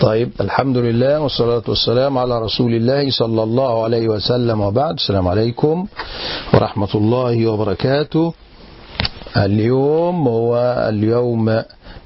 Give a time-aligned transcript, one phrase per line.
[0.00, 4.94] طيب الحمد لله والصلاة والسلام على رسول الله صلى الله عليه وسلم وبعد.
[4.94, 5.86] السلام عليكم
[6.54, 8.32] ورحمة الله وبركاته.
[9.36, 10.56] اليوم هو
[10.88, 11.62] اليوم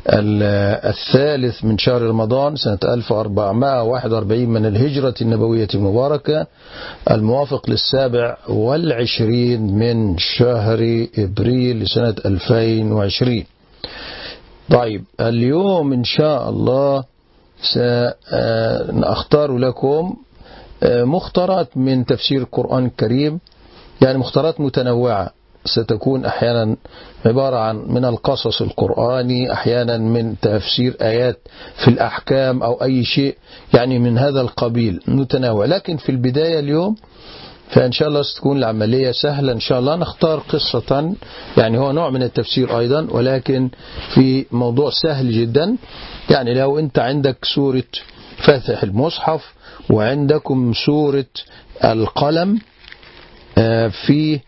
[0.08, 6.46] الثالث من شهر رمضان سنة 1441 من الهجرة النبوية المباركة
[7.10, 13.44] الموافق للسابع والعشرين من شهر إبريل لسنة 2020
[14.70, 17.04] طيب اليوم إن شاء الله
[17.64, 20.14] سأختار لكم
[20.84, 23.40] مختارات من تفسير القرآن الكريم
[24.02, 25.30] يعني مختارات متنوعة.
[25.66, 26.76] ستكون أحيانا
[27.26, 31.38] عبارة عن من القصص القرآني أحيانا من تفسير آيات
[31.84, 33.36] في الأحكام أو أي شيء
[33.74, 36.96] يعني من هذا القبيل متنوع لكن في البداية اليوم
[37.70, 39.52] فإن شاء الله ستكون العملية سهلة.
[39.52, 41.14] إن شاء الله نختار قصة
[41.56, 43.68] يعني هو نوع من التفسير أيضا ولكن
[44.14, 45.76] في موضوع سهل جدا.
[46.30, 47.82] يعني لو أنت عندك سورة
[48.36, 49.52] فاتح المصحف
[49.90, 51.24] وعندكم سورة
[51.84, 52.58] القلم
[54.06, 54.40] في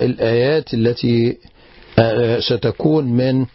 [0.00, 1.36] الآيات التي
[2.40, 3.46] ستكون من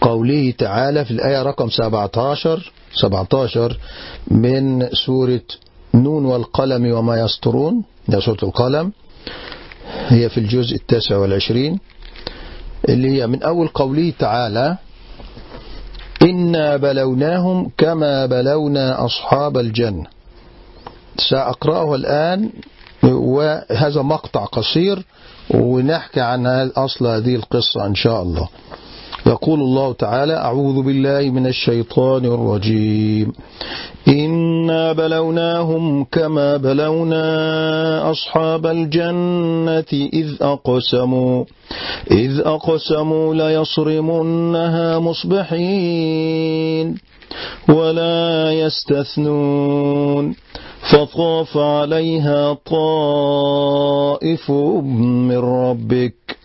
[0.00, 3.78] قوله تعالى في الآية رقم 17 17
[4.28, 5.40] من سورة
[5.96, 8.92] نون والقلم وما يسطرون هي سورة القلم
[10.08, 11.78] هي في الجزء التاسع والعشرين
[12.88, 14.76] اللي هي من أول قوله تعالى
[16.22, 20.06] إنا بلوناهم كما بلونا أصحاب الجنة.
[21.30, 22.50] سأقرأه الآن
[23.02, 25.04] وهذا مقطع قصير
[25.50, 28.48] ونحكي عن أصل هذه القصة إن شاء الله.
[29.26, 33.32] يقول الله تعالى أعوذ بالله من الشيطان الرجيم.
[34.08, 41.44] إنا بلوناهم كما بلونا أصحاب الجنة إذ أقسموا
[42.10, 46.94] إذ أقسموا ليصرمنها مصبحين
[47.68, 50.34] ولا يستثنون
[50.90, 56.35] فطاف عليها طائف من ربك.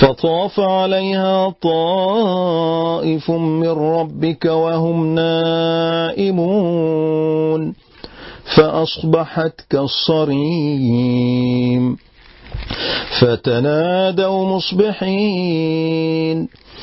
[0.00, 5.14] فطاف عليها طائف من ربك وهم
[6.34, 7.74] نائمون
[8.56, 11.18] فأصبحت كالصريم
[13.20, 16.48] فتنادوا مصبحين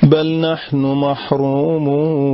[0.04, 2.32] بل نحن محرومون.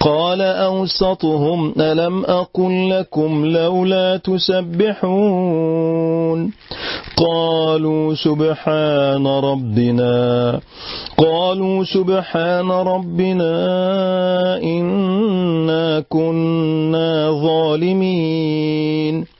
[0.00, 5.70] قال أوسطهم ألم أقل لكم لولا تسبحون؟
[7.16, 10.60] قالوا سبحان ربنا.
[11.18, 13.52] قالوا سبحان ربنا
[14.62, 19.39] إنا كنا ظالمين.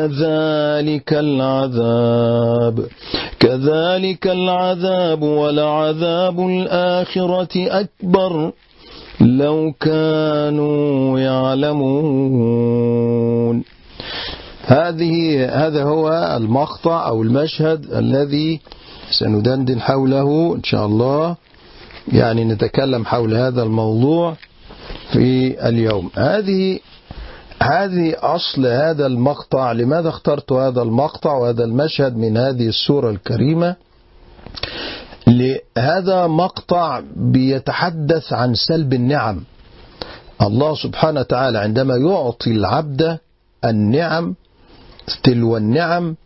[0.00, 2.86] كذلك العذاب.
[3.40, 8.52] كذلك العذاب ولعذاب الآخرة أكبر.
[9.20, 12.84] لو كانوا يعلمون.
[14.64, 18.60] هذه هذا هو المقطع أو المشهد الذي
[19.10, 21.36] سندندن حوله إن شاء الله.
[22.12, 24.36] يعني نتكلم حول هذا الموضوع
[25.12, 26.10] في اليوم.
[26.14, 26.78] هذه
[27.62, 29.72] هذه أصل هذا المقطع.
[29.72, 33.76] لماذا اخترت هذا المقطع وهذا المشهد من هذه السورة الكريمة؟
[35.78, 39.44] هذا مقطع بيتحدث عن سلب النعم.
[40.42, 43.18] الله سبحانه وتعالى عندما يعطي العبد
[43.64, 44.34] النعم
[45.22, 46.16] تلو النعم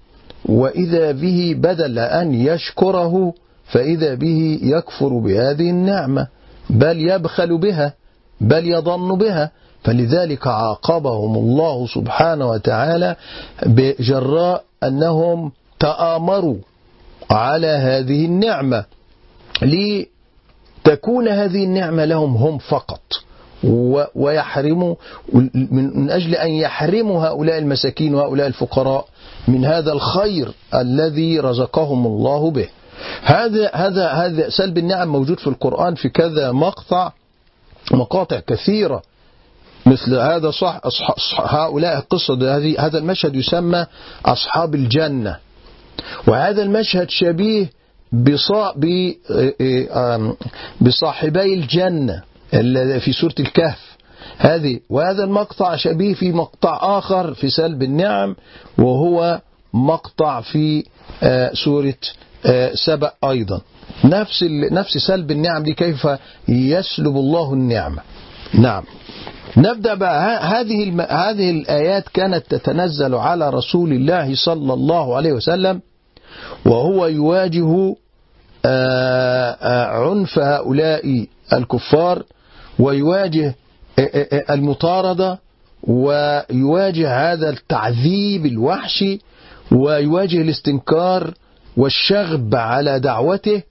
[0.45, 3.35] وإذا به بدل أن يشكره
[3.65, 6.27] فإذا به يكفر بهذه النعمة.
[6.71, 7.95] بل يبخل بها
[8.41, 9.51] بل يظن بها.
[9.85, 13.17] فلذلك عاقبهم الله سبحانه وتعالى
[13.67, 16.57] بجراء أنهم تآمروا
[17.31, 18.85] على هذه النعمة.
[19.63, 23.01] لتكون هذه النعمة لهم هم فقط
[24.15, 24.95] ويحرموا
[25.71, 29.07] من أجل أن يحرموا هؤلاء المساكين وهؤلاء الفقراء
[29.49, 32.69] من هذا الخير الذي رزقهم الله به.
[33.23, 37.13] هذا هذا هذا سلب النعم موجود في القرآن في كذا مقطع
[37.93, 39.03] مقاطع كثيرة.
[39.95, 40.81] مثل هذا صح
[41.39, 42.35] هؤلاء القصة
[42.79, 43.87] هذا المشهد يسمى
[44.27, 45.37] أصحاب الجنة.
[46.27, 47.71] وهذا المشهد شبيه
[50.81, 52.23] بصاحبي الجنة
[52.99, 53.97] في سورة الكهف.
[54.39, 58.37] هذه وهذا المقطع شبيه في مقطع آخر في سلب النعم
[58.79, 59.41] وهو
[59.75, 60.85] مقطع في
[61.53, 61.95] سورة
[62.75, 63.61] سبأ أيضا.
[64.05, 64.43] نفس
[64.73, 66.09] نفس سلب النعم دي كيف
[66.49, 68.03] يسلب الله النعمة.
[68.55, 68.85] نعم.
[69.57, 70.39] نبدأ بقى.
[70.45, 75.81] هذه هذه الآيات كانت تتنزل على رسول الله صلى الله عليه وسلم
[76.67, 77.95] وهو يواجه
[80.05, 82.23] عنف هؤلاء الكفار
[82.79, 83.55] ويواجه
[84.51, 85.39] المطاردة
[85.83, 89.21] ويواجه هذا التعذيب الوحشي
[89.73, 91.35] ويواجه الاستنكار
[91.77, 93.63] والشغب على دعوته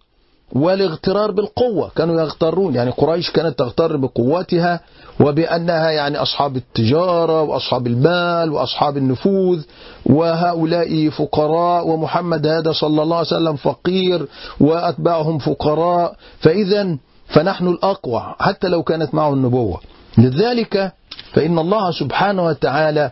[0.55, 1.91] والاغترار بالقوة.
[1.95, 4.79] كانوا يغترون يعني قريش كانت تغتر بقوتها
[5.19, 9.61] وبأنها يعني أصحاب التجارة وأصحاب المال وأصحاب النفوذ.
[10.05, 14.27] وهؤلاء فقراء ومحمد هذا صلى الله عليه وسلم فقير
[14.59, 16.15] وأتباعهم فقراء.
[16.39, 16.97] فإذا
[17.27, 19.79] فنحن الأقوى حتى لو كانت معه النبوة.
[20.17, 20.93] لذلك
[21.33, 23.11] فإن الله سبحانه وتعالى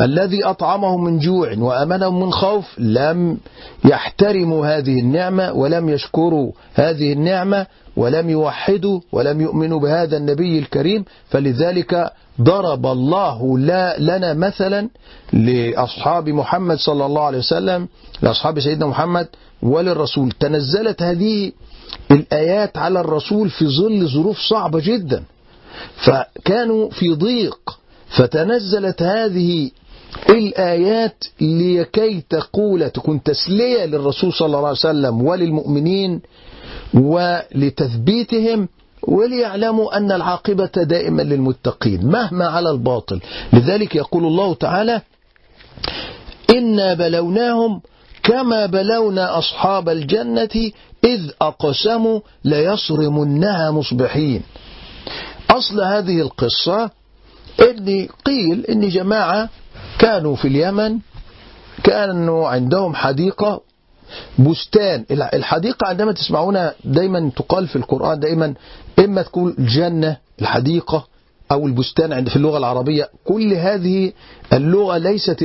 [0.00, 3.38] الذي أطعمهم من جوع وأمنهم من خوف لم
[3.84, 12.10] يحترموا هذه النعمة ولم يشكروا هذه النعمة ولم يوحدوا ولم يؤمنوا بهذا النبي الكريم فلذلك
[12.40, 14.88] ضرب الله لا لنا مثلا
[15.32, 17.88] لأصحاب محمد صلى الله عليه وسلم
[18.22, 19.28] لأصحاب سيدنا محمد
[19.62, 20.30] وللرسول.
[20.40, 21.52] تنزلت هذه
[22.10, 25.22] الآيات على الرسول في ظل ظروف صعبة جدا
[25.96, 27.78] فكانوا في ضيق
[28.16, 29.70] فتنزلت هذه
[30.28, 36.20] الآيات لكي تقول تكون تسلية للرسول صلى الله عليه وسلم وللمؤمنين
[36.94, 38.68] ولتثبيتهم
[39.02, 43.20] وليعلموا أن العاقبة دائما للمتقين مهما على الباطل.
[43.52, 45.00] لذلك يقول الله تعالى
[46.50, 47.80] إنا بلوناهم
[48.22, 50.70] كما بلونا أصحاب الجنة
[51.04, 54.42] إذ أقسموا ليصرمنها مصبحين.
[55.50, 56.90] أصل هذه القصة
[57.60, 59.48] إن قيل إن جماعة
[60.04, 60.98] كانوا في اليمن
[61.84, 63.60] كانوا عندهم حديقة
[64.38, 65.04] بستان.
[65.10, 68.54] الحديقة عندما تسمعونها دايما تقال في القرآن دايما
[68.98, 71.06] إما تكون الجنة الحديقة
[71.52, 73.08] أو البستان عند في اللغة العربية.
[73.24, 74.12] كل هذه
[74.52, 75.36] اللغة ليست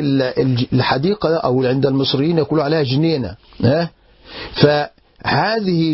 [0.73, 3.35] الحديقة أو عند المصريين يقولوا عليها جنينة.
[4.53, 5.93] فهذه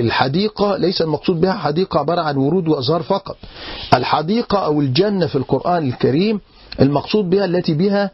[0.00, 1.52] الحديقة ليس المقصود بها.
[1.52, 3.36] حديقة عبارة عن ورود وأزهار فقط.
[3.94, 6.40] الحديقة أو الجنة في القرآن الكريم
[6.80, 8.10] المقصود بها التي بها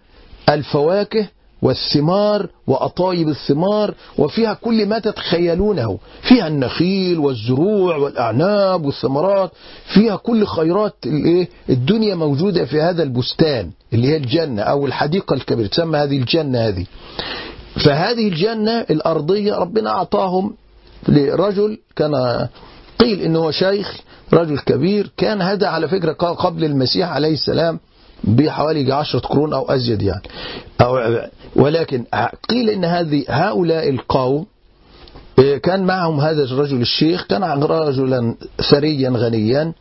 [0.48, 1.28] الفواكه
[1.62, 5.98] والثمار وأطايب الثمار وفيها كل ما تتخيلونه.
[6.22, 9.50] فيها النخيل والزروع والأعناب والثمرات.
[9.94, 10.94] فيها كل خيرات
[11.70, 16.86] الدنيا موجودة في هذا البستان اللي هي الجنة أو الحديقة الكبيرة تسمى هذه الجنة هذه.
[17.84, 20.54] فهذه الجنة الأرضية ربنا أعطاهم
[21.08, 22.46] لرجل كان
[23.00, 24.00] قيل إنه شيخ
[24.32, 25.10] رجل كبير.
[25.16, 27.80] كان هذا على فكرة قبل المسيح عليه السلام.
[28.26, 30.22] بحوالي عشرة قرون أو أزيد يعني.
[30.80, 31.18] أو
[31.56, 32.04] ولكن
[32.48, 34.46] قيل إن هذه هؤلاء القوم
[35.62, 38.34] كان معهم هذا الرجل الشيخ كان رجلا
[38.70, 39.72] ثريا غنيا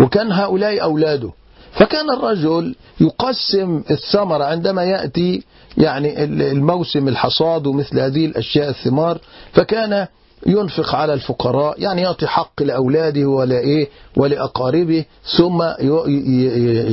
[0.00, 1.30] وكان هؤلاء أولاده.
[1.72, 5.42] فكان الرجل يقسم الثمر عندما يأتي
[5.78, 9.18] يعني الموسم الحصاد ومثل هذه الأشياء الثمار
[9.52, 10.06] فكان
[10.46, 15.04] ينفق على الفقراء يعني يعطي حق لأولاده ولا إيه ولأقاربه
[15.36, 15.62] ثم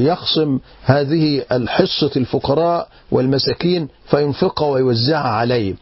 [0.08, 5.76] يخصم هذه الحصة الفقراء والمساكين فينفقها ويوزعها عليهم.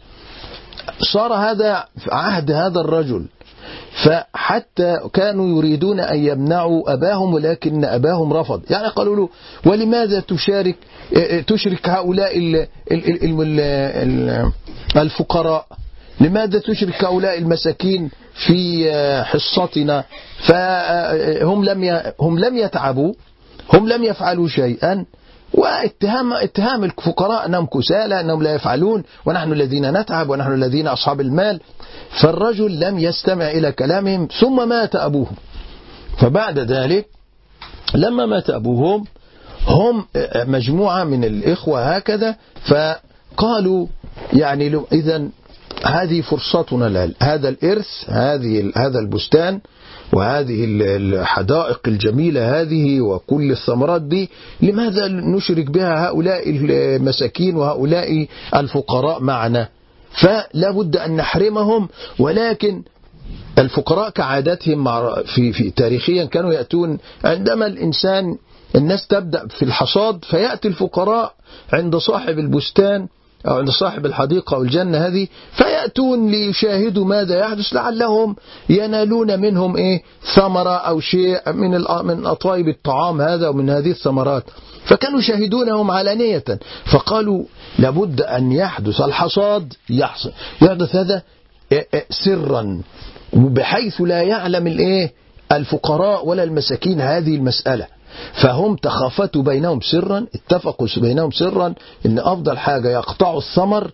[1.13, 3.25] صار هذا عهد هذا الرجل
[4.03, 8.61] فحتى كانوا يريدون أن يمنعوا أباهم ولكن أباهم رفض.
[8.69, 9.29] يعني قالوا له
[9.65, 10.75] ولماذا تشارك
[11.47, 12.67] تشرك هؤلاء
[14.97, 15.65] الفقراء؟
[16.21, 18.91] لماذا تشرك هؤلاء المساكين في
[19.25, 20.03] حصتنا؟
[20.39, 23.13] فهم لم هم لم يتعبوا
[23.73, 25.05] هم لم يفعلوا شيئا
[25.53, 31.59] واتهام اتهام الفقراء انهم كسالى انهم لا يفعلون ونحن الذين نتعب ونحن الذين أصحاب المال.
[32.21, 35.35] فالرجل لم يستمع إلى كلامهم ثم مات أبوهم.
[36.17, 37.05] فبعد ذلك
[37.95, 39.05] لما مات أبوهم
[39.67, 40.05] هم
[40.35, 43.87] مجموعة من الإخوة هكذا فقالوا
[44.33, 45.29] يعني اذا
[45.85, 49.59] هذه فرصتنا الآن هذا الإرث هذه هذا البستان
[50.13, 54.29] وهذه الحدائق الجميلة هذه وكل الثمرات دي.
[54.61, 59.69] لماذا نشرك بها هؤلاء المساكين وهؤلاء الفقراء معنا؟
[60.11, 62.83] فلا بد أن نحرمهم ولكن
[63.57, 64.85] الفقراء كعادتهم
[65.23, 66.97] في, في تاريخيا كانوا يأتون.
[67.23, 68.37] عندما الإنسان
[68.75, 71.33] الناس تبدأ في الحصاد فيأتي الفقراء
[71.73, 73.07] عند صاحب البستان
[73.47, 78.35] أو عند صاحب الحديقة أو الجنة هذه فيأتون ليشاهدوا ماذا يحدث لعلهم
[78.69, 80.03] ينالون منهم إيه؟
[80.35, 81.71] ثمرة أو شيء من
[82.03, 84.43] من أطايب الطعام هذا ومن هذه الثمرات.
[84.85, 86.43] فكانوا يشاهدونهم علانية.
[86.85, 87.43] فقالوا
[87.79, 91.21] لابد أن يحدث الحصاد يحصل يحدث هذا
[92.09, 92.81] سرا.
[93.33, 95.13] بحيث لا يعلم الإيه؟
[95.51, 97.96] الفقراء ولا المساكين هذه المسألة.
[98.33, 101.73] فهم تخافتوا بينهم سرا اتفقوا بينهم سرا
[102.05, 103.91] إن أفضل حاجة يقطعوا الثمر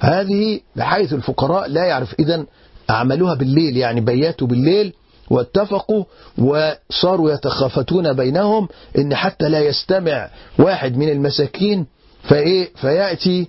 [0.00, 2.14] هذه بحيث الفقراء لا يعرف.
[2.18, 2.46] اذا
[2.88, 4.92] عملوها بالليل يعني بياتوا بالليل
[5.30, 6.04] واتفقوا
[6.38, 10.28] وصاروا يتخافتون بينهم إن حتى لا يستمع
[10.58, 11.86] واحد من المساكين
[12.22, 13.48] فإيه فيأتي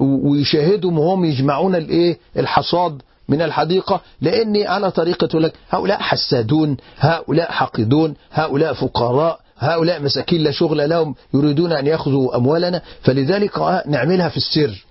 [0.00, 4.00] ويشاهدهم وهم يجمعون الإيه الحصاد من الحديقة.
[4.20, 9.43] لأني على طريقة لك هؤلاء حسادون هؤلاء حقدون هؤلاء فقراء.
[9.58, 14.84] هؤلاء مساكين لا شغل لهم يريدون أن يأخذوا أموالنا فلذلك نعملها في السر.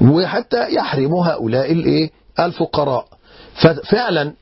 [0.00, 3.06] وحتى يحرموا هؤلاء الإيه؟ الفقراء.
[3.54, 4.32] ففعلا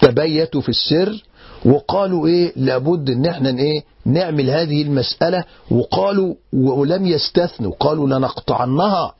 [0.00, 1.24] تبيتوا في السر
[1.64, 5.44] وقالوا إيه؟ لابد إن إحنا إيه؟ نعمل هذه المسألة.
[5.70, 9.14] وقالوا ولم يستثنوا قالوا لنقطعنها.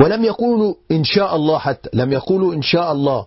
[0.00, 3.26] ولم يقولوا إن شاء الله حتى لم يقولوا إن شاء الله.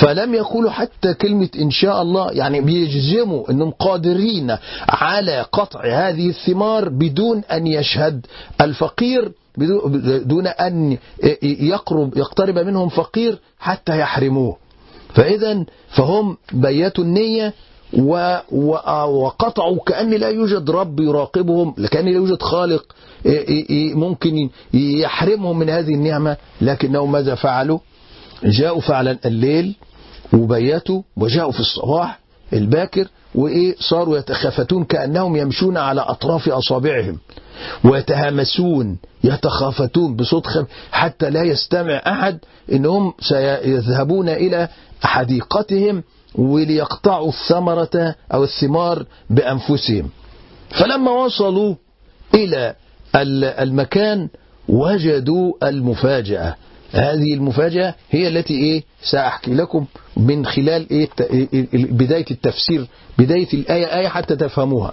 [0.00, 4.56] فلم يقولوا حتى كلمة إن شاء الله يعني بيجزموا أنهم قادرين
[4.88, 8.26] على قطع هذه الثمار بدون أن يشهد
[8.60, 9.32] الفقير
[10.24, 10.98] دون أن
[11.42, 14.56] يقرب يقترب منهم فقير حتى يحرموه.
[15.14, 17.54] فإذا فهم بيتوا النية
[18.52, 22.94] وقطعوا كأن لا يوجد رب يراقبهم كأن لا يوجد خالق
[23.94, 27.78] ممكن يحرمهم من هذه النعمة لكنهم ماذا فعلوا؟
[28.44, 29.74] جاءوا فعلا الليل
[30.32, 32.20] وبيتوا وجاءوا في الصباح
[32.52, 37.18] الباكر وإيه صاروا يتخافتون كأنهم يمشون على أطراف أصابعهم
[37.84, 42.38] ويتهامسون يتخافتون بصوت خم حتى لا يستمع أحد
[42.72, 44.68] إنهم سيذهبون إلى
[45.02, 46.02] حديقتهم
[46.34, 50.10] وليقطعوا الثمرة أو الثمار بأنفسهم.
[50.70, 51.74] فلما وصلوا
[52.34, 52.74] إلى
[53.62, 54.28] المكان
[54.68, 56.54] وجدوا المفاجأة.
[56.92, 61.08] هذه المفاجأة هي التي إيه؟ سأحكي لكم من خلال إيه؟
[61.72, 62.86] بداية التفسير
[63.18, 64.92] بداية الآية آية حتى تفهموها.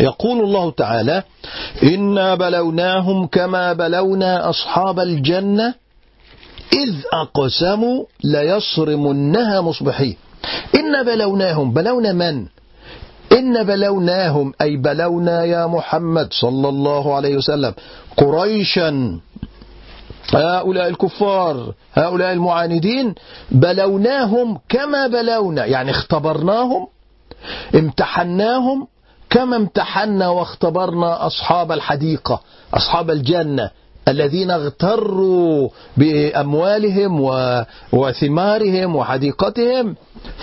[0.00, 1.22] يقول الله تعالى
[1.82, 5.74] إنا بلوناهم كما بلونا أصحاب الجنة
[6.72, 10.16] إذ أقسموا ليصرمنها مصبحين.
[10.74, 11.72] إن بلوناهم.
[11.72, 12.46] بلونا من؟
[13.32, 14.52] إن بلوناهم.
[14.60, 17.74] أي بلونا يا محمد صلى الله عليه وسلم.
[18.16, 19.20] قريشا
[20.34, 23.14] هؤلاء الكفار هؤلاء المعاندين
[23.50, 26.86] بلوناهم كما بلونا يعني اختبرناهم
[27.74, 28.86] امتحناهم
[29.30, 32.40] كما امتحنا واختبرنا أصحاب الحديقة
[32.74, 33.70] أصحاب الجنة
[34.08, 37.20] الذين اغتروا بأموالهم
[37.92, 39.96] وثمارهم وحديقتهم.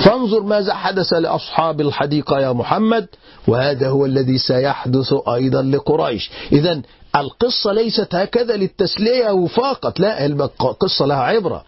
[0.06, 3.08] فانظر ماذا حدث لأصحاب الحديقة يا محمد
[3.48, 6.32] وهذا هو الذي سيحدث أيضا لقريش.
[6.52, 6.82] إذا
[7.16, 11.64] القصة ليست هكذا للتسلية فقط لا القصة لها عبرة.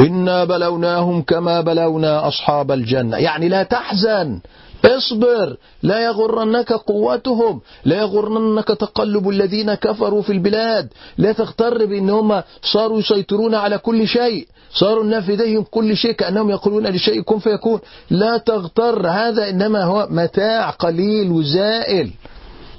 [0.00, 3.16] إنا بلوناهم كما بلونا أصحاب الجنة.
[3.16, 4.40] يعني لا تحزن
[4.84, 10.88] اصبر لا يغرنك قوتهم لا يغرنك تقلب الذين كفروا في البلاد.
[11.18, 16.86] لا تغتر بأنهم صاروا يسيطرون على كل شيء صاروا الناس لديهم كل شيء كأنهم يقولون
[16.86, 17.80] لشيء كن فيكون.
[18.10, 22.10] لا تغتر هذا إنما هو متاع قليل وزائل.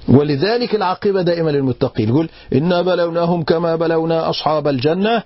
[0.08, 2.10] ولذلك العاقبة دائما للمتقين.
[2.10, 5.24] يقول إنا بلوناهم كما بلونا أصحاب الجنة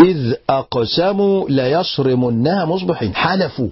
[0.00, 3.14] إذ أقسموا ليصرمنها مصبحين.
[3.14, 3.68] حلفوا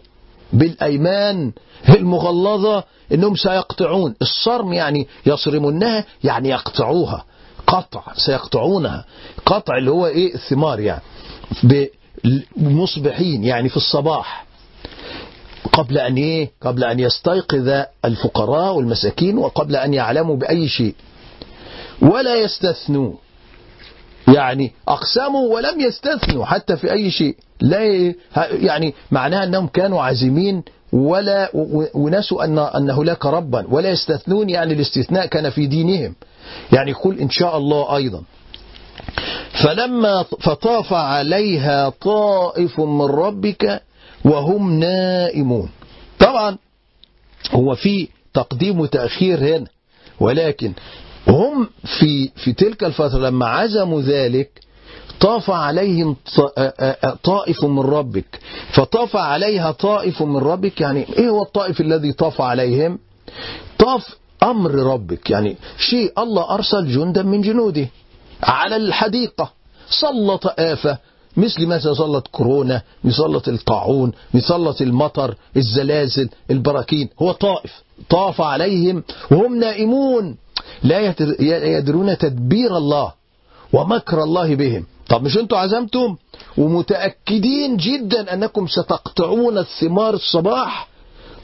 [0.53, 1.53] بالأيمان
[1.89, 4.15] المغلظة إنهم سيقطعون.
[4.23, 7.25] الصرم يعني يصرمونها يعني يقطعوها.
[7.67, 9.05] قطع سيقطعونها.
[9.47, 11.03] قطع اللي هو إيه؟ الثمار يعني.
[12.57, 14.46] مصبحين يعني في الصباح.
[15.73, 20.95] قبل أن إيه قبل أن يستيقظ الفقراء والمساكين وقبل أن يعلموا بأي شيء.
[22.03, 23.13] ولا يستثنوا.
[24.35, 27.37] يعني أقسموا ولم يستثنوا حتى في أي شيء.
[27.61, 27.79] لا
[28.51, 31.51] يعني معناها أنهم كانوا عازمين ولا
[31.95, 33.65] ونسوا أن أن هناك ربا.
[33.69, 36.15] ولا يستثنون يعني الاستثناء كان في دينهم.
[36.73, 38.23] يعني يقول إن شاء الله أيضا.
[39.65, 43.83] فلما فطاف عليها طائف من ربك
[44.27, 45.71] وهم نائمون.
[46.19, 46.59] طبعا
[47.53, 49.67] هو في تقديم وتأخير هنا
[50.21, 50.73] ولكن
[51.29, 51.69] هم
[51.99, 54.61] في في تلك الفترة لما عزموا ذلك
[55.21, 56.17] طاف عليهم
[57.25, 58.41] طائف من ربك.
[58.73, 62.99] فطاف عليها طائف من ربك يعني إيه هو الطائف الذي طاف عليهم؟
[63.79, 67.89] طاف أمر ربك يعني شيء الله أرسل جندا من جنوده
[68.43, 69.53] على الحديقة
[70.01, 70.99] سلط آفة
[71.37, 77.09] مثل ما سلط كورونا يسلط الطاعون يسلط المطر الزلازل البراكين.
[77.23, 77.73] هو طائف
[78.09, 80.37] طاف عليهم وهم نائمون.
[80.83, 81.15] لا
[81.79, 83.13] يدرون تدبير الله
[83.73, 84.87] ومكر الله بهم.
[85.09, 86.17] طب مش أنتوا عزمتم؟
[86.57, 90.89] ومتأكدين جدا أنكم ستقطعون الثمار الصباح.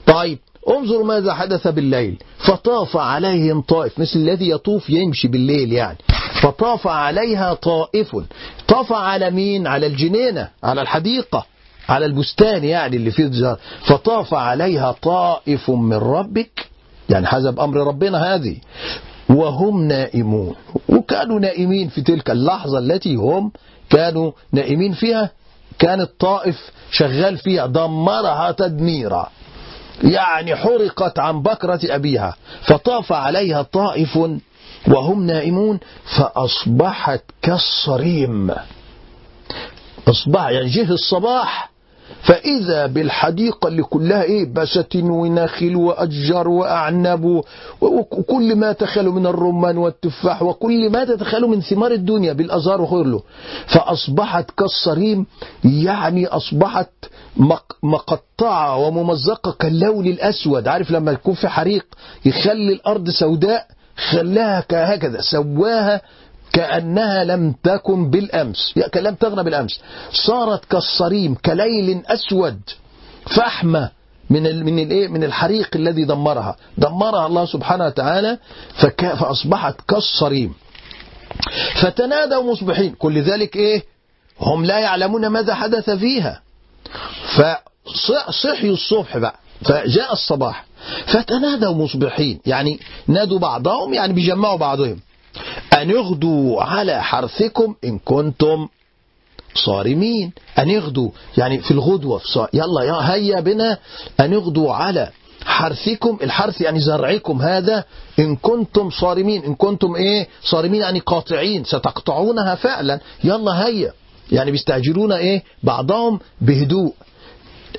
[0.06, 2.22] طيب انظروا ماذا حدث بالليل.
[2.38, 5.98] فطاف عليهم طائف مثل الذي يطوف يمشي بالليل يعني.
[6.42, 8.16] فطاف عليها طائف.
[8.68, 11.46] طاف على مين؟ على الجنينة على الحديقة
[11.88, 16.66] على البستان يعني اللي فيه الزهر فطاف عليها طائف من ربك
[17.10, 18.56] يعني حسب أمر ربنا هذه.
[19.30, 20.54] وهم نائمون.
[20.88, 23.52] وكانوا نائمين في تلك اللحظة التي هم
[23.90, 25.30] كانوا نائمين فيها.
[25.78, 29.28] كان الطائف شغال فيها دمرها تدميرا.
[30.02, 32.36] يعني حرقت عن بكرة أبيها.
[32.62, 34.18] فطاف عليها طائف
[34.88, 35.78] وهم نائمون
[36.16, 38.50] فأصبحت كالصريم.
[40.08, 41.72] أصبح يعني جه الصباح.
[42.22, 47.42] فإذا بالحديقة اللي كلها إيه؟ بساتين ونخيل وأشجار وأعنب
[47.80, 53.22] وكل ما تخلوا من الرمان والتفاح وكل ما تتخيلوا من ثمار الدنيا بالأزهار وخيرله
[53.66, 55.26] فأصبحت كالصريم
[55.64, 56.90] يعني أصبحت
[57.82, 60.68] مقطعة وممزقة كاللون الأسود.
[60.68, 61.86] عارف لما يكون في حريق
[62.24, 63.66] يخلي الأرض سوداء؟
[64.10, 66.00] خلاها هكذا سواها
[66.52, 69.80] كأنها لم تكن بالأمس لم تغنى بالأمس.
[70.12, 72.60] صارت كالصريم كليل أسود
[73.36, 73.90] فحمة
[74.30, 76.56] من من الإيه؟ من الحريق الذي دمرها.
[76.78, 78.38] دمرها الله سبحانه وتعالى
[79.00, 80.54] فأصبحت كالصريم.
[81.82, 82.94] فتنادوا مصبحين.
[82.94, 83.84] كل ذلك إيه؟
[84.40, 86.42] هم لا يعلمون ماذا حدث فيها.
[87.36, 89.41] فصحيوا الصبح بقى.
[89.64, 90.64] فجاء الصباح
[91.06, 95.00] فتنادوا مصبحين يعني نادوا بعضهم يعني بيجمعوا بعضهم.
[95.80, 98.68] أن يغدوا على حرثكم إن كنتم
[99.54, 100.32] صارمين.
[100.58, 103.78] أن يغدوا يعني في الغدوة في صار يلا يا هيا بنا.
[104.20, 105.10] أن يغدوا على
[105.44, 107.84] حرثكم الحرث يعني زرعكم هذا.
[108.18, 113.00] إن كنتم صارمين إن كنتم إيه؟ صارمين يعني قاطعين ستقطعونها فعلا.
[113.24, 113.92] يلا هيا.
[114.32, 116.94] يعني بيستعجلون إيه؟ بعضهم بهدوء.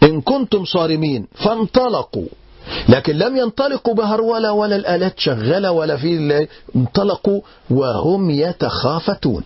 [0.03, 2.27] إن كنتم صارمين فانطلقوا.
[2.89, 9.43] لكن لم ينطلقوا بهرولة ولا الآلات شغالة ولا في انطلقوا وهم يتخافتون.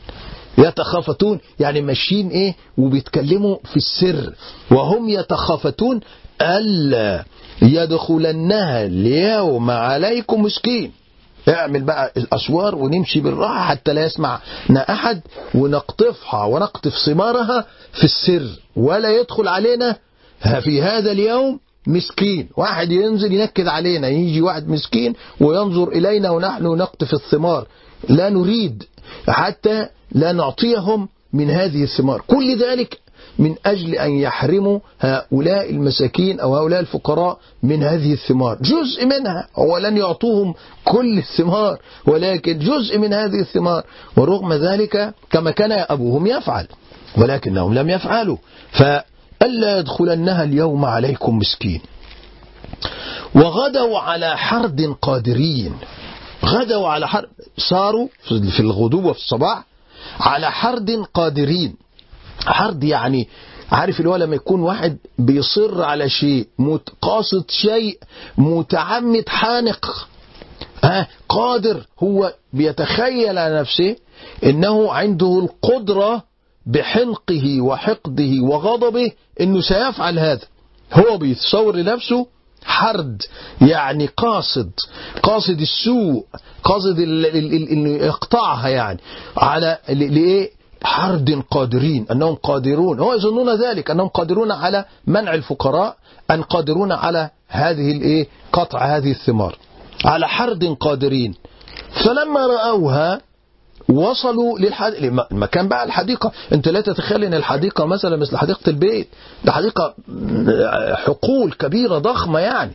[0.58, 4.34] يتخافتون يعني ماشيين إيه؟ وبيتكلموا في السر.
[4.72, 6.00] وهم يتخافتون
[6.42, 7.24] ألا
[7.62, 10.92] يدخلنها اليوم عليكم مسكين.
[11.50, 15.22] اعمل بقى الأسوار ونمشي بالراحة حتى لا يسمعنا أحد
[15.56, 18.48] ونقطفها ونقطف ثمارها في السر.
[18.76, 19.96] ولا يدخل علينا
[20.42, 22.50] في هذا اليوم مسكين.
[22.58, 27.68] واحد ينزل ينكد علينا يجي واحد مسكين وينظر إلينا ونحن نقطف الثمار.
[28.10, 28.84] لا نريد
[29.28, 32.22] حتى لا نعطيهم من هذه الثمار.
[32.28, 33.00] كل ذلك
[33.40, 38.58] من أجل أن يحرموا هؤلاء المساكين أو هؤلاء الفقراء من هذه الثمار.
[38.62, 43.84] جزء منها هو لن يعطوهم كل الثمار ولكن جزء من هذه الثمار.
[44.18, 46.68] ورغم ذلك كما كان أبوهم يفعل
[47.18, 48.38] ولكنهم لم يفعلوا.
[48.72, 48.84] ف
[49.42, 51.82] ألا يدخلنها اليوم عليكم مسكين.
[53.36, 55.74] وغدوا على حرد قادرين.
[56.46, 59.64] غدوا على حرد صاروا في الغدو وفي الصباح
[60.20, 61.76] على حرد قادرين.
[62.46, 63.28] حرد يعني
[63.72, 66.48] عارف اللي هو لما يكون واحد بيصر على شيء
[67.02, 68.00] قاصد شيء
[68.38, 70.08] متعمد حانق.
[70.84, 71.86] ها قادر.
[72.04, 73.96] هو بيتخيل على نفسه
[74.44, 76.27] إنه عنده القدرة
[76.68, 80.46] بحنقه وحقده وغضبه إنه سيفعل هذا.
[80.94, 82.28] هو بيتصور لنفسه
[82.64, 83.22] حرد
[83.62, 84.72] يعني قاصد
[85.24, 86.26] قاصد السوء
[86.64, 87.00] قاصد
[87.72, 89.00] إنه يقطعها يعني.
[89.38, 93.00] على لإيه؟ حرد قادرين أنهم قادرون.
[93.00, 95.98] هو يظنون ذلك أنهم قادرون على منع الفقراء
[96.32, 99.58] أن قادرون على هذه الإيه؟ قطع هذه الثمار.
[100.06, 101.34] على حرد قادرين.
[102.06, 103.22] فلما رأوها
[103.90, 106.32] وصلوا للحديقة المكان بقى الحديقة.
[106.54, 109.08] انت لا تتخيل ان الحديقة مثلا مثل حديقة البيت
[109.46, 109.94] ده حديقة
[110.96, 112.72] حقول كبيرة ضخمة يعني.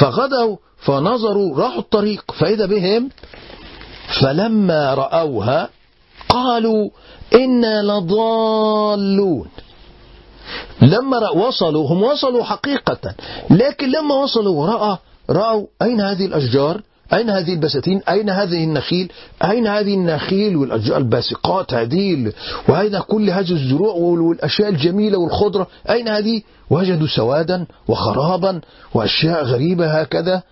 [0.00, 2.24] فغدوا فنظروا راحوا الطريق.
[2.32, 3.10] فإذا بهم
[4.20, 5.68] فلما رأوها
[6.28, 6.90] قالوا
[7.34, 9.48] إنا لضالون.
[10.82, 13.14] لما وصلوا هم وصلوا حقيقة.
[13.50, 14.98] لكن لما وصلوا ورأى
[15.30, 16.80] رأوا أين هذه الأشجار؟
[17.12, 19.12] أين هذه البساتين؟ أين هذه النخيل؟
[19.44, 22.32] أين هذه النخيل والأشجار الباسقات هذه؟
[22.68, 25.66] وأين كل هذه الزروع والأشياء الجميلة والخضرة.
[25.90, 28.60] أين هذه؟ وجدوا سوادا وخرابا
[28.94, 30.42] وأشياء غريبة هكذا.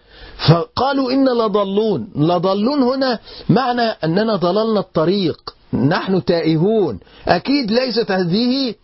[0.49, 5.55] فقالوا إن لضلون لضلون هنا معنى أننا ضللنا الطريق.
[5.75, 6.99] نحن تائهون.
[7.29, 8.75] أكيد ليست هذه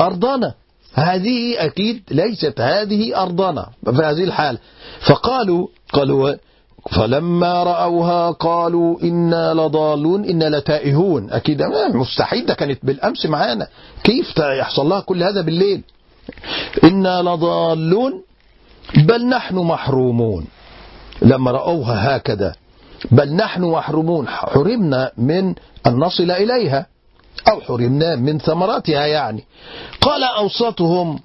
[0.00, 0.54] أرضنا.
[0.94, 3.68] هذه أكيد ليست هذه أرضنا.
[3.84, 4.58] في هذه الحالة
[5.06, 6.34] فقالوا قالوا
[6.90, 11.30] فلما رأوها قالوا إنا لضالون إنا لتائهون.
[11.30, 11.62] أكيد
[11.94, 13.66] مستحيل ده كانت بالأمس معانا.
[14.04, 15.82] كيف يحصل لها كل هذا بالليل؟
[16.84, 18.22] إنا لضالون
[18.96, 20.46] بل نحن محرومون.
[21.22, 22.54] لما رأوها هكذا
[23.10, 24.28] بل نحن محرومون.
[24.28, 25.54] حرمنا من
[25.86, 26.86] أن نصل إليها
[27.50, 29.44] أو حرمنا من ثمراتها يعني.
[30.00, 31.18] قال أوسطهم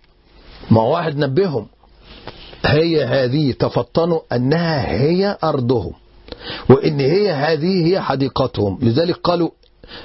[0.72, 1.67] ما واحد نبههم.
[2.65, 5.93] هي هذه تفطنوا أنها هي أرضهم
[6.70, 8.80] وإن هي هذه هي حديقتهم.
[8.82, 9.50] لذلك قالوا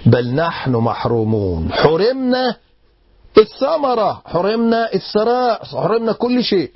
[0.06, 1.72] بل نحن محرومون.
[1.72, 2.56] حرمنا
[3.38, 6.70] الثمرة حرمنا الثراء حرمنا كل شيء.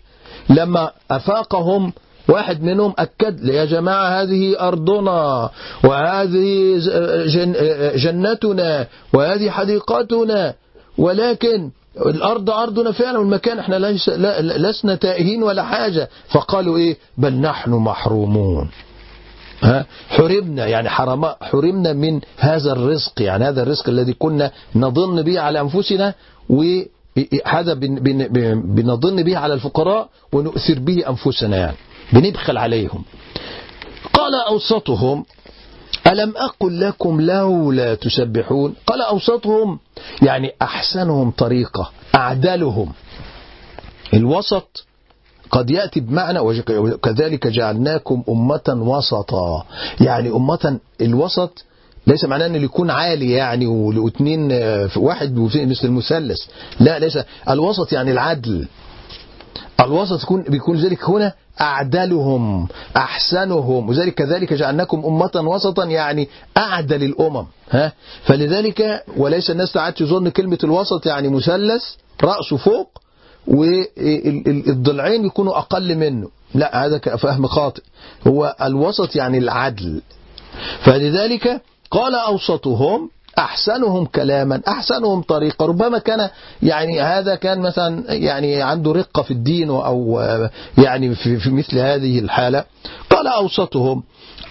[0.51, 1.93] لما أفاقهم
[2.29, 5.51] واحد منهم أكد يا جماعة هذه أرضنا
[5.85, 6.79] وهذه
[7.27, 7.53] جن
[7.97, 10.55] جنتنا وهذه حديقتنا
[10.99, 16.09] ولكن الأرض أرضنا فعلا والمكان إحنا ليس لسنا تائهين ولا حاجة.
[16.29, 18.69] فقالوا إيه؟ بل نحن محرومون.
[19.63, 25.41] ها؟ حرمنا يعني حرم حرمنا من هذا الرزق يعني هذا الرزق الذي كنا نظن به
[25.41, 26.15] على أنفسنا
[26.49, 27.75] وهذا
[28.77, 31.77] بنظن به على الفقراء ونؤثر به أنفسنا يعني.
[32.13, 33.05] بنبخل عليهم.
[34.13, 35.25] قال أوسطهم
[36.07, 39.79] ألم أقل لكم لولا تسبحون قال أوسطهم
[40.23, 42.93] يعني أحسنهم طريقة أعدلهم.
[44.15, 44.87] الوسط
[45.51, 49.67] قد يأتي بمعنى وكذلك جعلناكم أمة وسطا.
[50.01, 51.65] يعني أمة الوسط
[52.07, 54.53] ليس معناه إنه يكون عالي يعني واثنين
[54.97, 56.39] واحد مثل المثلث.
[56.81, 57.19] لا ليس.
[57.51, 58.69] الوسط يعني العدل.
[59.81, 63.89] الوسط يكون بيكون ذلك هنا أعدلهم أحسنهم.
[63.89, 67.47] وذلك كذلك جعلناكم أمة وسطا يعني أعدل الأمم.
[67.71, 67.93] ها؟
[68.25, 71.83] فلذلك وليس الناس تعاد تظن كلمة الوسط يعني مثلث
[72.23, 72.99] رأسه فوق
[73.47, 76.29] والضلعين يكونوا أقل منه.
[76.55, 77.83] لا هذا فهم خاطئ.
[78.27, 80.03] هو الوسط يعني العدل.
[80.81, 85.67] فلذلك قال أوسطهم أحسنهم كلاما أحسنهم طريقة.
[85.67, 86.29] ربما كان
[86.63, 90.21] يعني هذا كان مثلا يعني عنده رقة في الدين أو
[90.79, 92.65] يعني في, مثل هذه الحالة.
[93.11, 94.03] قال أوسطهم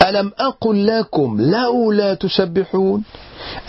[0.07, 3.03] ألم أقل لكم لولا تسبحون؟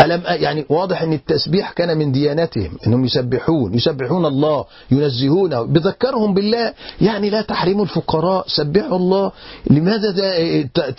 [0.01, 6.75] ألم يعني واضح أن التسبيح كان من ديانتهم أنهم يسبحون يسبحون الله ينزهونه بذكرهم بالله.
[7.01, 9.33] يعني لا تحرموا الفقراء سبحوا الله.
[9.71, 10.15] لماذا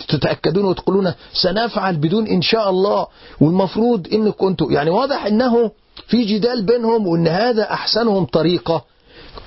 [0.08, 3.06] تتأكدون وتقولون سنفعل بدون إن شاء الله؟
[3.40, 5.70] والمفروض إن كنتم يعني واضح أنه
[6.06, 8.84] في جدال بينهم وأن هذا أحسنهم طريقة.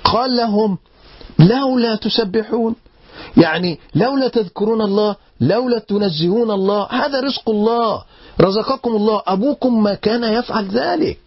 [0.04, 0.78] قال لهم
[1.38, 2.74] لولا تسبحون
[3.36, 8.02] يعني لولا تذكرون الله لولا تنزهون الله هذا رزق الله.
[8.40, 9.22] رزقكم الله.
[9.26, 11.18] أبوكم ما كان يفعل ذلك.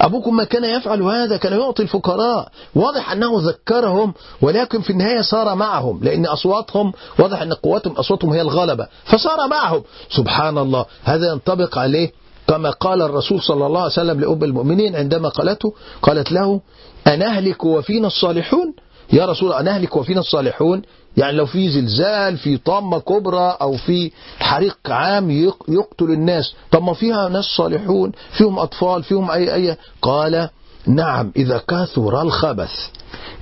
[0.00, 2.48] أبوكم ما كان يفعل هذا كان يعطي الفقراء.
[2.74, 8.40] واضح أنه ذكرهم ولكن في النهاية صار معهم لأن أصواتهم واضح أن قوتهم أصواتهم هي
[8.40, 8.86] الغلبة.
[9.04, 9.82] فصار معهم.
[10.10, 10.84] سبحان الله.
[11.04, 12.12] هذا ينطبق عليه
[12.48, 16.60] كما قال الرسول صلى الله عليه وسلم لأب المؤمنين عندما قالته قالت له
[17.06, 18.74] أنهلك وفينا الصالحون؟
[19.12, 20.82] يا رسول الله أنهلك وفينا الصالحون؟
[21.16, 24.10] يعني لو في زلزال في طامة كبرى أو في
[24.40, 25.30] حريق عام
[25.68, 30.48] يقتل الناس طب ما فيها ناس صالحون فيهم أطفال فيهم أي أي قال
[30.86, 32.70] نعم إذا كثر الخبث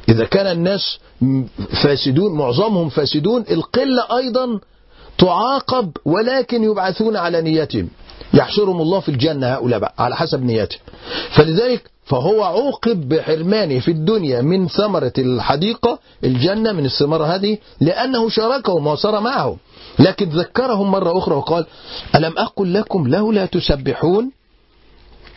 [0.08, 0.98] إذا كان الناس
[1.82, 4.60] فاسدون معظمهم فاسدون القلة أيضا
[5.18, 7.88] تعاقب ولكن يبعثون على نيتهم.
[8.34, 10.78] يحشرهم الله في الجنة هؤلاء بقى على حسب نيتهم
[11.30, 18.86] فلذلك فهو عوقب بحرمانه في الدنيا من ثمرة الحديقة الجنة من الثمرة هذه لأنه شاركهم
[18.86, 19.56] وصار معهم
[19.98, 21.66] لكن ذكرهم مرة أخرى وقال
[22.14, 24.30] ألم أقل لكم لولا تسبحون؟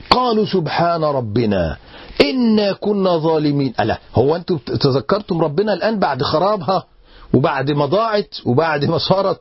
[0.10, 1.78] قالوا سبحان ربنا
[2.22, 3.74] إنا كنا ظالمين.
[3.80, 6.84] ألا هو أنتم تذكرتم ربنا الآن بعد خرابها؟
[7.34, 9.40] وبعد ما ضاعت وبعد ما صارت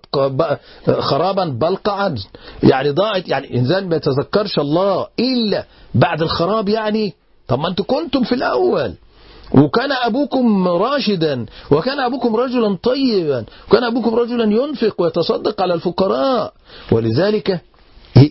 [1.00, 2.14] خرابا بلقعا.
[2.62, 5.64] يعني ضاعت يعني الإنسان ما يتذكرش الله إلا
[5.94, 7.14] بعد الخراب يعني
[7.52, 8.94] طب ما أنتم كنتم في الأول.
[9.54, 16.52] وكان أبوكم راشدا وكان أبوكم رجلا طيبا وكان أبوكم رجلا ينفق ويتصدق على الفقراء.
[16.92, 17.60] ولذلك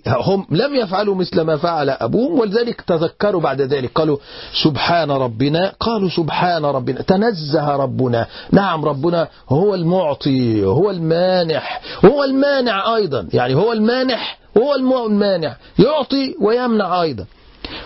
[0.08, 3.92] هم لم يفعلوا مثل ما فعل أبوهم ولذلك تذكروا بعد ذلك.
[3.96, 4.18] قالوا
[4.64, 8.28] سبحان ربنا قالوا سبحان ربنا تنزه ربنا.
[8.52, 13.28] نعم ربنا هو المعطي هو المانح هو المانع أيضا.
[13.34, 17.26] يعني هو المانح هو المانع يعطي ويمنع أيضا.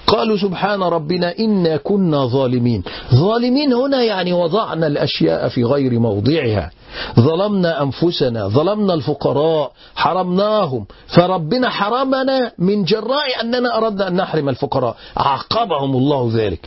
[0.07, 2.83] قالوا سبحان ربنا إنا كنا ظالمين.
[3.15, 6.71] ظالمين هنا يعني وضعنا الأشياء في غير موضعها.
[7.19, 10.85] ظلمنا أنفسنا ظلمنا الفقراء حرمناهم.
[11.07, 14.95] فربنا حرمنا من جراء أننا أردنا أن نحرم الفقراء.
[15.17, 16.59] عاقبهم الله ذلك.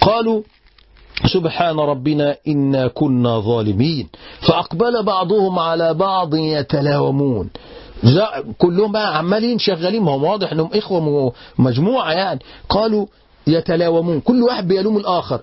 [0.00, 0.42] قالوا
[1.26, 4.08] سبحان ربنا إنا كنا ظالمين.
[4.40, 7.50] فأقبل بعضهم على بعض يتلاومون.
[8.58, 12.40] كلهم بقى عمالين شغالين ما هو واضح إنهم إخوة مجموعة يعني.
[12.68, 13.06] قالوا
[13.46, 15.40] يتلاومون كل واحد بيلوم الآخر.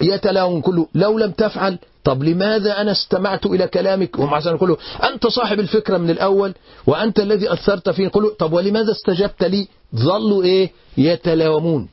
[0.00, 0.86] يتلاوم كله.
[0.94, 4.76] لو لم تفعل طب لماذا أنا استمعت إلى كلامك؟ ومع ذلك كله
[5.12, 6.54] أنت صاحب الفكرة من الأول
[6.86, 8.08] وأنت الذي أثرت فيه.
[8.08, 11.88] كله طب ولماذا استجبت لي؟ ظلوا إيه؟ يتلاومون.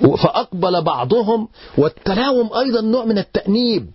[0.00, 3.90] فأقبل بعضهم والتلاوم أيضا نوع من التأنيب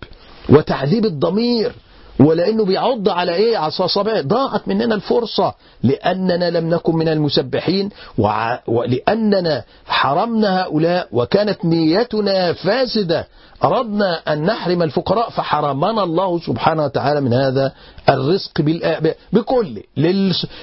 [0.48, 1.72] وتعذيب الضمير.
[2.20, 5.54] ولأنه بيعض على إيه؟ على صابع ضاعت مننا الفرصة.
[5.82, 8.60] لأننا لم نكن من المسبحين وع...
[8.66, 13.28] ولاننا حرمنا هؤلاء وكانت نيتنا فاسدة.
[13.64, 17.72] أردنا أن نحرم الفقراء فحرمنا الله سبحانه وتعالى من هذا
[18.08, 19.14] الرزق بالآ...
[19.32, 19.82] بكل.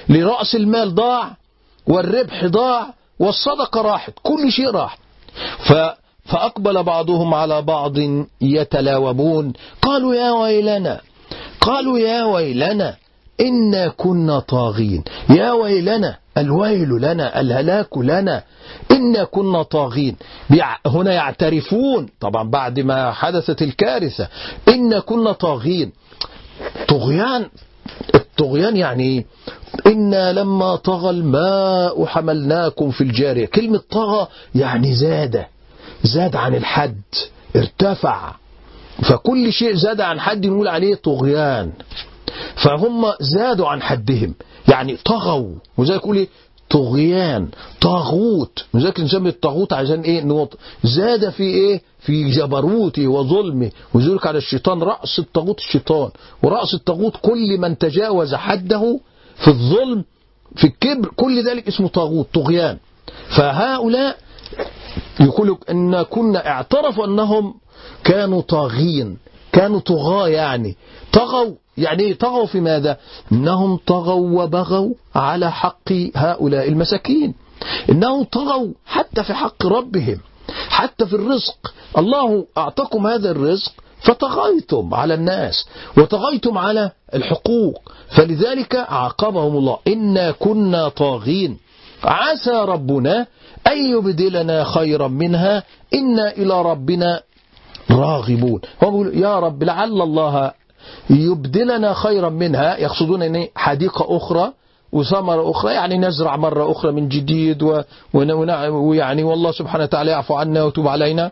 [0.08, 1.30] لرأس المال ضاع
[1.86, 4.12] والربح ضاع والصدقة راحت.
[4.22, 4.98] كل شيء راح.
[5.68, 5.72] ف
[6.24, 7.92] فأقبل بعضهم على بعض
[8.40, 9.52] يتلاومون.
[9.82, 11.00] قالوا يا ويلنا
[11.62, 12.96] قالوا يا ويلنا
[13.40, 15.04] إنا كنا طاغين.
[15.30, 18.42] يا ويلنا الويل لنا الهلاك لنا.
[18.90, 20.16] إنا كنا طاغين.
[20.86, 22.08] هنا يعترفون.
[22.20, 24.28] طبعا بعد ما حدثت الكارثة.
[24.68, 25.92] إنا كنا طاغين.
[26.88, 27.48] طغيان
[28.14, 29.26] الطغيان يعني
[29.86, 33.46] إنا لما طغى الماء حملناكم في الجارية.
[33.46, 35.44] كلمة طغى يعني زاد
[36.02, 37.02] زاد عن الحد
[37.56, 38.32] ارتفع.
[39.02, 41.72] فكل شيء زاد عن حد نقول عليه طغيان.
[42.54, 44.34] فهم زادوا عن حدهم.
[44.68, 45.54] يعني طغوا.
[45.78, 46.28] وزي يقول إيه؟
[46.70, 47.48] طغيان.
[47.80, 48.64] طاغوت.
[48.74, 53.70] وذلك نسمي الطاغوت عشان إيه؟ نوط زاد في إيه؟ في جبروته وظلمه.
[53.94, 56.10] وذلك على الشيطان رأس الطاغوت الشيطان.
[56.42, 59.00] ورأس الطاغوت كل من تجاوز حده
[59.36, 60.04] في الظلم
[60.56, 62.78] في الكبر كل ذلك اسمه طاغوت طغيان.
[63.36, 64.16] فهؤلاء
[65.20, 67.54] يقولوا إن كنا اعترفوا أنهم
[68.04, 69.18] كانوا طاغين
[69.52, 70.76] كانوا طغاة يعني.
[71.12, 72.96] طغوا يعني إيه طغوا في ماذا؟
[73.32, 77.34] إنهم طغوا وبغوا على حق هؤلاء المساكين.
[77.90, 80.18] إنهم طغوا حتى في حق ربهم
[80.68, 81.74] حتى في الرزق.
[81.98, 87.92] الله أعطاكم هذا الرزق فطغيتم على الناس وطغيتم على الحقوق.
[88.08, 91.58] فلذلك عاقبهم الله إنا كنا طاغين.
[92.04, 93.26] عسى ربنا
[93.66, 95.62] أن يبدلنا خيرا منها.
[95.94, 97.22] إنا إلى ربنا
[97.90, 98.60] راغبون.
[98.80, 100.52] بيقول يا رب لعل الله
[101.10, 102.76] يبدلنا خيرا منها.
[102.76, 104.52] يقصدون إن حديقة أخرى
[104.92, 107.84] وثمرة أخرى يعني نزرع مرة أخرى من جديد.
[108.14, 111.30] ويعني والله سبحانه وتعالى يعفو عنا ويتوب علينا.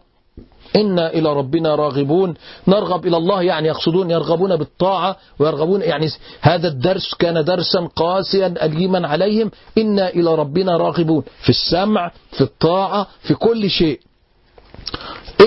[0.77, 2.35] إنا إلى ربنا راغبون.
[2.69, 6.09] نرغب إلى الله يعني يقصدون يرغبون بالطاعة ويرغبون يعني
[6.41, 9.51] هذا الدرس كان درسا قاسيا أليما عليهم.
[9.79, 11.23] إنا إلى ربنا راغبون.
[11.43, 14.01] في السمع في الطاعة في كل شيء.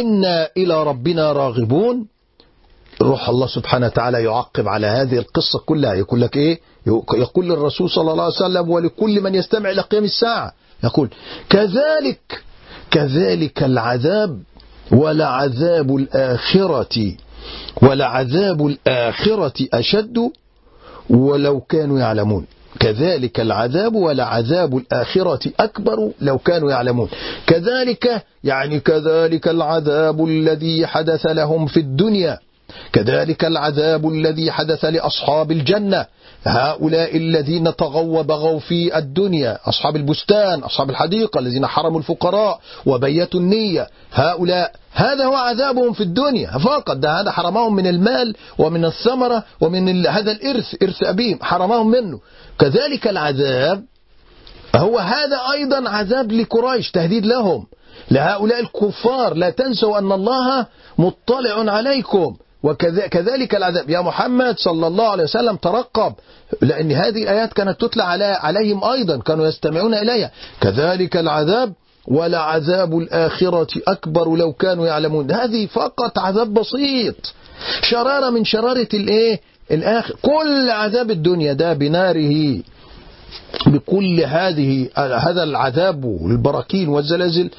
[0.02, 2.08] إنا إلى ربنا راغبون.
[3.02, 5.94] روح الله سبحانه وتعالى يعقب على هذه القصة كلها.
[5.94, 6.60] يقول لك إيه؟
[7.14, 10.54] يقول للرسول صلى الله عليه وسلم ولكل من يستمع إلى قيام الساعة.
[10.84, 11.10] يقول
[11.50, 12.44] كذلك
[12.92, 14.40] كذلك العذاب
[14.92, 17.16] ولعذاب الآخرة
[17.82, 20.18] ولعذاب الآخرة أشد
[21.10, 22.46] ولو كانوا يعلمون.
[22.80, 27.10] كذلك العذاب ولعذاب الآخرة أكبر لو كانوا يعلمون.
[27.48, 32.40] كذلك يعني كذلك العذاب الذي حدث لهم في الدنيا.
[32.94, 36.06] كذلك العذاب الذي حدث لأصحاب الجنة.
[36.44, 39.60] هؤلاء الذين طغوا وبغوا في الدنيا.
[39.66, 43.88] أصحاب البستان أصحاب الحديقة الذين حرموا الفقراء وبيتوا النية.
[44.14, 46.58] هؤلاء هذا هو عذابهم في الدنيا.
[46.58, 51.40] فقط ده هذا حرمهم من المال ومن الثمرة ومن هذا الإرث إرث أبيهم.
[51.42, 52.20] حرمهم منه.
[52.60, 53.84] كذلك العذاب
[54.76, 57.66] هو هذا أيضا عذاب لقريش تهديد لهم.
[58.12, 60.66] لهؤلاء الكفار لا تنسوا أن الله
[60.98, 62.36] مطلع عليكم.
[62.64, 63.90] وكذلك العذاب.
[63.90, 66.14] يا محمد صلى الله عليه وسلم ترقب
[66.62, 68.04] لأن هذه الآيات كانت تتلى
[68.42, 70.32] عليهم أيضا كانوا يستمعون إليها.
[70.62, 71.74] كذلك العذاب
[72.08, 75.32] ولعذاب الآخرة أكبر لو كانوا يعلمون.
[75.32, 77.34] هذه فقط عذاب بسيط.
[77.82, 79.40] شرارة من شرارة الإيه؟
[79.72, 82.62] الآخر كل عذاب الدنيا ده بناره.
[83.66, 87.50] بكل هذه هذا العذاب والبراكين والزلازل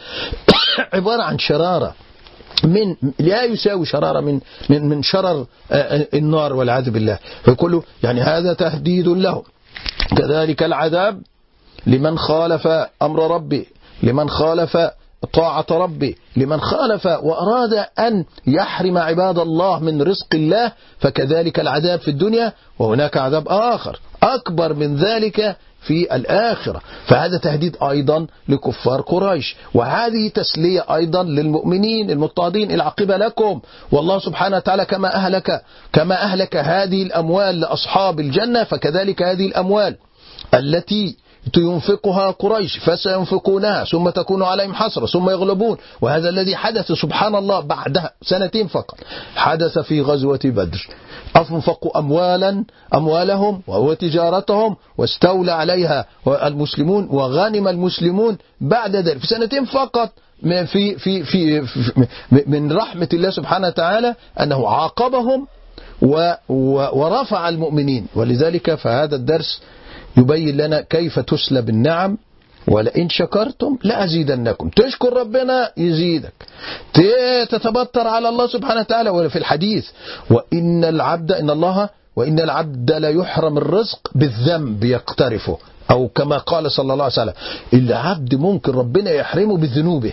[0.95, 1.95] عبارة عن شرارة.
[2.65, 5.47] من لا يساوي شرارة من من من شرر
[6.15, 7.19] النار والعياذ بالله.
[7.43, 9.43] فكله يعني هذا تهديد لهم.
[10.17, 11.23] كذلك العذاب
[11.87, 12.67] لمن خالف
[13.03, 13.69] أمر ربي
[14.03, 14.77] لمن خالف
[15.33, 22.09] طاعة ربي لمن خالف وأراد أن يحرم عباد الله من رزق الله فكذلك العذاب في
[22.09, 24.01] الدنيا وهناك عذاب آخر.
[24.23, 26.81] أكبر من ذلك في الآخرة.
[27.07, 29.57] فهذا تهديد أيضا لكفار قريش.
[29.75, 32.71] وهذه تسلية أيضا للمؤمنين المضطهدين.
[32.71, 33.61] العقبة لكم.
[33.93, 39.97] والله سبحانه وتعالى كما أهلك كما أهلك هذه الأموال لأصحاب الجنة فكذلك هذه الأموال
[40.55, 41.17] التي
[41.57, 45.77] ينفقها قريش فسينفقونها ثم تكون عليهم حسرة ثم يغلبون.
[46.01, 48.97] وهذا الذي حدث سبحان الله بعدها سنتين فقط.
[49.37, 50.89] حدث في غزوة بدر.
[51.37, 59.19] أنفقوا أموالا أموالهم وهو تجارتهم واستولى عليها المسلمون وغنم المسلمون بعد ذلك.
[59.19, 60.11] في سنتين فقط
[60.43, 62.07] في في في, في
[62.47, 65.47] من رحمة الله سبحانه وتعالى أنه عاقبهم
[66.93, 68.07] ورفع المؤمنين.
[68.15, 69.61] ولذلك فهذا الدرس
[70.17, 72.19] يبين لنا كيف تسلب النعم
[72.69, 74.69] ولئن شكرتم لأزيدنكم.
[74.69, 76.33] تشكر ربنا يزيدك.
[77.51, 79.87] تتبطر على الله سبحانه وتعالى وفي الحديث
[80.31, 85.59] وإن العبد إن الله وإن العبد لا يحرم الرزق بالذنب يقترفه
[85.91, 87.35] أو كما قال صلى الله عليه وسلم
[87.73, 90.13] العبد ممكن ربنا يحرمه بذنوبه.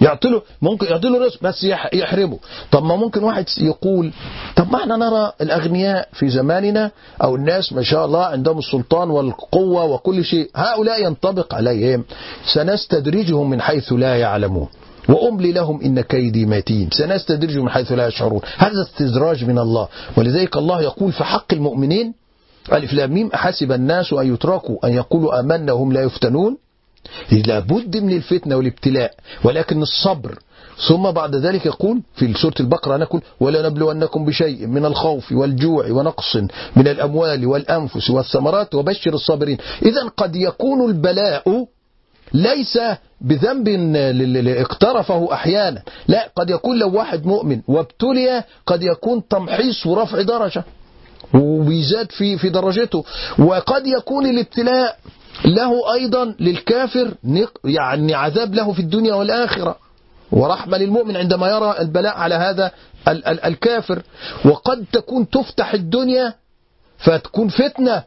[0.00, 2.38] يعطي له ممكن يعطي له رزق بس يحرمه.
[2.70, 4.12] طب ما ممكن واحد يقول
[4.56, 6.90] طب ما إحنا نرى الأغنياء في زماننا
[7.22, 12.04] أو الناس ما شاء الله عندهم السلطان والقوة وكل شيء هؤلاء ينطبق عليهم.
[12.54, 14.68] سنستدرجهم من حيث لا يعلمون.
[15.08, 16.88] وأملي لهم إن كيدي متين.
[16.92, 18.40] سنستدرجهم من حيث لا يشعرون.
[18.56, 19.88] هذا استدراج من الله.
[20.16, 22.14] ولذلك الله يقول في حق المؤمنين
[22.72, 26.56] ألف لام أحسب الناس أن يتركوا أن يقولوا آمنا وهم لا يفتنون؟
[27.46, 30.38] لابد من الفتنة والابتلاء ولكن الصبر.
[30.88, 36.36] ثم بعد ذلك يقول في سورة البقرة نقول ولنبلونكم بشيء من الخوف والجوع ونقص
[36.76, 39.58] من الأموال والأنفس والثمرات وبشر الصابرين.
[39.82, 41.66] إذا قد يكون البلاء
[42.32, 42.78] ليس
[43.20, 43.68] بذنب
[44.48, 45.82] اقترفه أحيانا.
[46.08, 50.64] لا قد يكون لو واحد مؤمن وابتلي قد يكون تمحيص ورفع درجة
[51.34, 53.04] وبيزاد في في درجته.
[53.38, 54.98] وقد يكون الابتلاء
[55.44, 57.14] له أيضا للكافر
[57.64, 59.76] يعني عذاب له في الدنيا والآخرة.
[60.32, 62.70] ورحمة للمؤمن عندما يرى البلاء على هذا
[63.44, 64.02] الكافر.
[64.44, 66.34] وقد تكون تفتح الدنيا
[66.98, 68.04] فتكون فتنة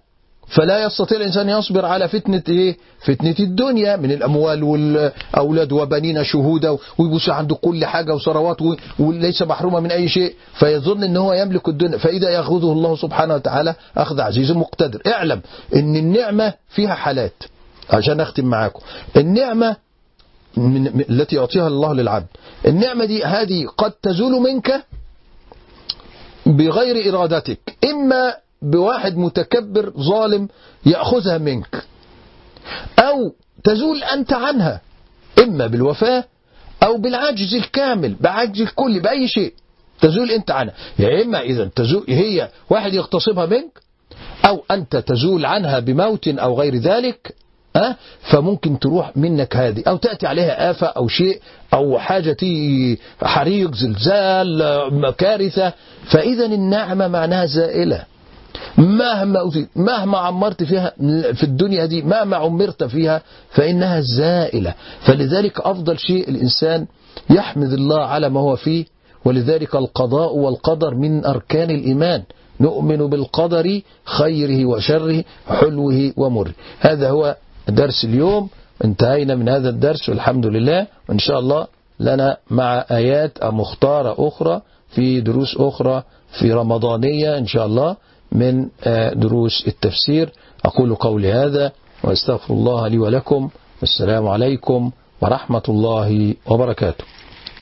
[0.52, 7.30] فلا يستطيع الإنسان يصبر على فتنة إيه؟ فتنة الدنيا من الأموال والأولاد وبنين شهودا ويبص
[7.30, 8.58] عنده كل حاجة وثروات
[9.00, 10.36] وليس محرومة من أي شيء.
[10.54, 11.98] فيظن أن هو يملك الدنيا.
[11.98, 15.02] فإذا يأخذه الله سبحانه وتعالى أخذ عزيز مقتدر.
[15.08, 15.42] اعلم
[15.76, 17.44] أن النعمة فيها حالات.
[17.90, 18.80] عشان أختم معاكم.
[19.18, 19.76] النعمة
[20.58, 22.28] من التي يعطيها الله للعبد.
[22.68, 24.84] النعمة دي هذه قد تزول منك
[26.46, 27.60] بغير إرادتك.
[27.86, 30.48] إما بواحد متكبر ظالم
[30.86, 31.84] يأخذها منك.
[33.00, 34.82] أو تزول أنت عنها
[35.44, 36.24] إما بالوفاة
[36.84, 39.54] أو بالعجز الكامل بعجز الكل بأي شيء
[40.02, 40.74] تزول أنت عنها.
[41.00, 43.82] يا إما إذا تزول هي واحد يغتصبها منك
[44.46, 47.36] أو أنت تزول عنها بموت أو غير ذلك
[47.76, 49.84] أه؟ فممكن تروح منك هذه.
[49.88, 51.42] أو تأتي عليها آفة أو شيء
[51.74, 52.38] أو حاجة
[53.24, 55.74] حريق زلزال كارثة
[56.12, 58.06] فإذا النعمة معناها زائلة.
[58.78, 60.94] مهما أزيد مهما عمرت فيها
[61.34, 64.74] في الدنيا دي مهما عمرت فيها فإنها زائلة.
[65.02, 66.86] فلذلك أفضل شيء الإنسان
[67.30, 68.86] يحمد الله على ما هو فيه
[69.26, 72.24] ولذلك القضاء والقدر من أركان الإيمان.
[72.60, 76.52] نؤمن بالقدر خيره وشره حلوة ومره.
[76.80, 77.36] هذا هو
[77.70, 78.50] درس اليوم.
[78.86, 80.88] انتهينا من هذا الدرس والحمد لله.
[81.10, 81.68] وإن شاء الله
[82.00, 86.04] لنا مع آيات مختارة أخرى في دروس أخرى
[86.40, 87.96] في رمضانية إن شاء الله.
[88.32, 88.68] من
[89.14, 90.30] دروس التفسير.
[90.66, 91.72] أقول قولي هذا
[92.04, 93.50] وأستغفر الله لي ولكم.
[93.82, 97.04] والسلام عليكم ورحمة الله وبركاته.